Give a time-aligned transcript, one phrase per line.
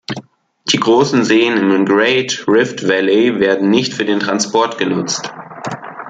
[0.71, 5.31] Die großen Seen im Great Rift Valley werden nicht für den Transport genutzt.